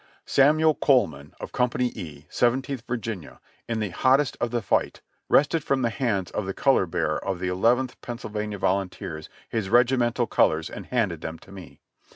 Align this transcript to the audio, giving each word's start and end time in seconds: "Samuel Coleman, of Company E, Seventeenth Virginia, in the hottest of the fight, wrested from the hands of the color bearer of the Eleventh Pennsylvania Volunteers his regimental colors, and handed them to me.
"Samuel 0.25 0.73
Coleman, 0.73 1.35
of 1.39 1.51
Company 1.51 1.89
E, 1.93 2.25
Seventeenth 2.27 2.83
Virginia, 2.87 3.39
in 3.69 3.79
the 3.79 3.91
hottest 3.91 4.35
of 4.41 4.49
the 4.49 4.63
fight, 4.63 5.01
wrested 5.29 5.63
from 5.63 5.83
the 5.83 5.91
hands 5.91 6.31
of 6.31 6.47
the 6.47 6.55
color 6.55 6.87
bearer 6.87 7.23
of 7.23 7.37
the 7.37 7.49
Eleventh 7.49 8.01
Pennsylvania 8.01 8.57
Volunteers 8.57 9.29
his 9.47 9.69
regimental 9.69 10.25
colors, 10.25 10.71
and 10.71 10.87
handed 10.87 11.21
them 11.21 11.37
to 11.37 11.51
me. 11.51 11.81